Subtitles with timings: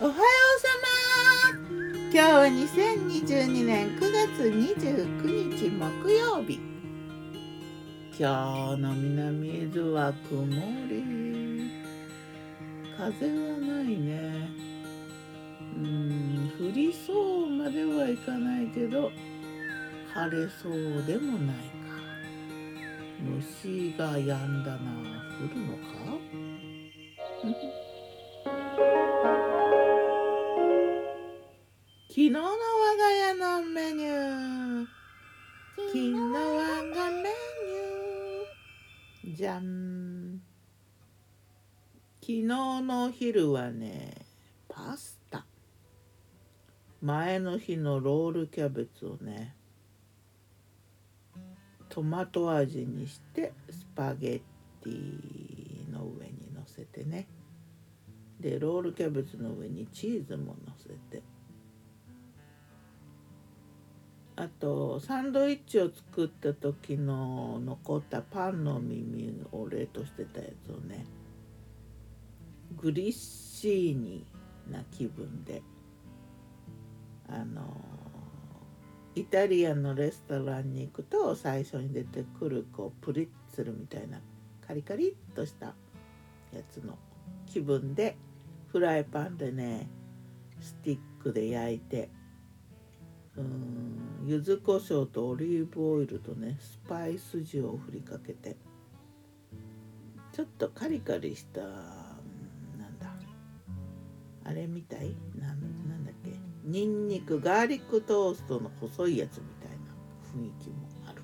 [0.00, 0.18] おはよう
[0.60, 0.66] さ
[1.54, 1.60] ま
[2.10, 6.58] 今日は2022年9月29日木曜日。
[8.18, 10.44] 今日の南伊豆は曇
[10.88, 11.70] り。
[12.98, 14.48] 風はないね。
[15.76, 19.12] うん降りそうまではいかないけど
[20.12, 21.62] 晴れそうでもないか。
[23.20, 24.26] 虫が止ん
[24.64, 24.78] だな。
[25.38, 25.84] 降るのか？
[39.44, 40.40] じゃん。
[42.22, 44.14] 昨日のお昼はね
[44.70, 45.44] パスタ。
[47.02, 49.54] 前の日のロールキャベツをね
[51.90, 54.40] トマト味にしてスパゲッ
[54.82, 57.28] ティの上にのせてね。
[58.40, 61.22] でロールキャベツの上にチーズものせて。
[64.36, 71.06] あとサンドイッチを作った時の残ったパンの耳を冷凍してたやつをね
[72.76, 74.26] グリッシーニ
[74.70, 75.62] な気分で
[77.28, 77.62] あの
[79.14, 84.20] イタリアンのレストランに行くと最初に出てくるこうプリッツルみたいな
[84.66, 85.66] カリカリっとした
[86.52, 86.98] やつの
[87.46, 88.16] 気分で
[88.72, 89.88] フライパンでね
[90.60, 92.10] スティックで焼いて
[93.36, 94.26] うん。
[94.26, 98.56] 柚子胡椒とオリーブオイルとねスパイス塩を振りかけて。
[100.32, 103.14] ちょっとカリカリしたなんだ。
[104.44, 105.14] あれみたい？
[105.38, 106.30] ななんだっけ？
[106.64, 109.94] にんにくガーリックトーストの細いやつみたいな
[110.34, 111.22] 雰囲気もある。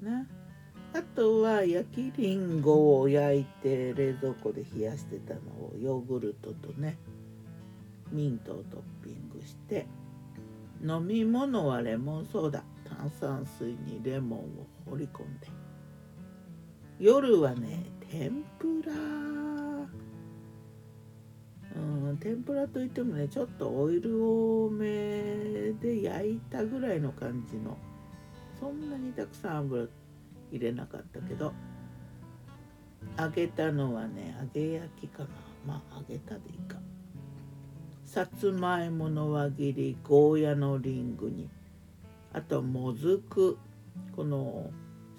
[0.00, 0.26] かな？
[0.94, 6.96] あとは焼きりんごを焼いて冷蔵庫で冷やしてたのをヨーグルトとね
[8.10, 9.86] ミントをトッピングして。
[10.82, 14.44] 飲み物はレモンソーダ炭酸水にレモンを
[14.90, 15.48] 放り込んで。
[16.98, 18.92] 夜はね天ぷら。
[21.74, 21.78] う
[22.12, 27.78] ん天ぷらといってもねちょっとオイル多めで焼いたぐらいの感じの
[28.60, 29.86] そんなにたくさん油
[30.50, 31.52] 入れなかったけど。
[33.18, 35.28] 揚げたのはね揚げ焼きかな。
[35.66, 36.76] まあ揚げたでいいか。
[38.12, 41.48] さつまいもの輪切りゴーヤのリングに。
[42.34, 43.56] あともずく。
[44.14, 44.70] この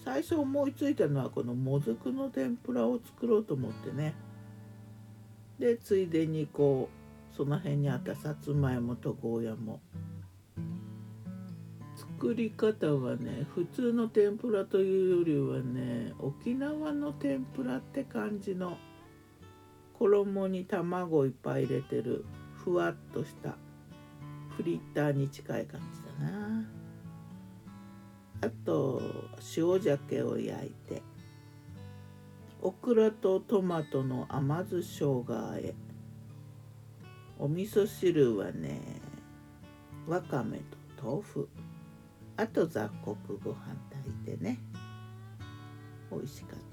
[0.05, 4.13] 最初思いついたのはこのもずくの天ぷらを作ろうと思ってね。
[5.57, 6.87] でついでにこ
[7.33, 9.79] うその辺にあったさつまいもとゴーヤも。
[11.95, 18.77] 作り方はね普通の天ぷらというよりはね沖縄の天ぷらって感じの。
[19.97, 22.23] 衣に卵いっぱい入れてる。
[22.63, 23.57] ふわっとした
[24.55, 26.65] フリッターに近い感じだな。
[28.41, 29.01] あと
[29.57, 31.01] 塩鮭を焼いて
[32.61, 35.73] オクラとトマトの甘酢生姜あえ
[37.39, 38.81] お味噌汁はね
[40.07, 41.49] わかめと豆腐。
[42.35, 44.59] あと雑穀ご飯炊いてね。
[46.11, 46.72] 美味しかった。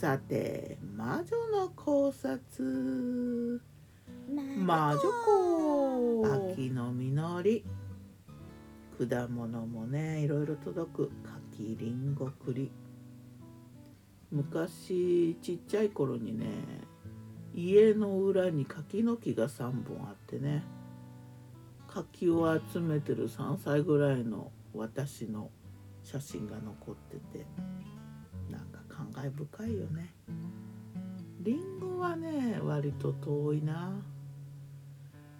[0.00, 3.60] さて魔女の考察。
[4.56, 7.64] 魔女子秋の実り。
[8.96, 11.10] 果物もねいろいろ届く。
[11.50, 12.70] 柿りんご栗。
[14.30, 16.46] 昔ちっちゃい頃にね
[17.52, 20.62] 家の裏に柿の木が3本あってね
[21.88, 25.50] 柿を集めてる3歳ぐらいの私の
[26.04, 27.46] 写真が残ってて
[28.98, 30.12] 感慨深いよね。
[31.40, 33.92] りんごはね割と遠いな。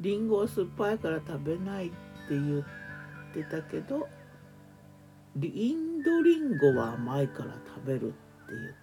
[0.01, 1.97] りんごは酸っぱいから食べないって
[2.31, 2.65] 言っ
[3.35, 4.09] てたけど
[5.43, 8.15] インドリンゴは甘いから食べるって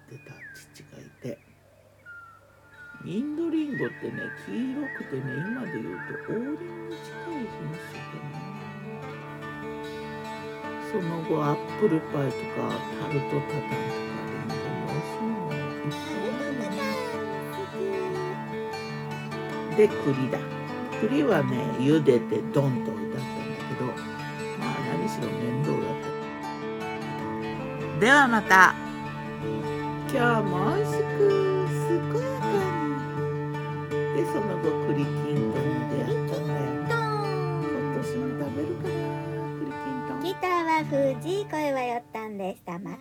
[0.09, 0.33] 言ってた
[0.73, 1.39] 父がいて。
[3.05, 8.39] インドリンゴってね黄色くてね今で言うと王林に近い品種かな
[10.91, 12.71] その後アップルパイとか
[13.01, 14.14] タルトタタンとか。
[19.77, 20.39] で栗だ。
[21.01, 23.85] 栗はね茹でてドンと置いてあったんだけど
[24.57, 24.67] まあ
[24.97, 25.95] 何しろ面倒だっ
[27.93, 27.99] た。
[27.99, 28.73] ではまた。
[30.13, 31.03] 今日も美味しく
[31.67, 32.45] 健やか
[33.89, 35.11] にでその後栗きん
[35.51, 36.63] とんに出会ったんだよ。
[37.59, 38.91] 今年も食べるかな
[39.59, 40.17] 栗きんとん。
[40.23, 40.69] ギターは
[41.19, 42.79] 藤井声はよったんでした。
[42.79, 42.97] またね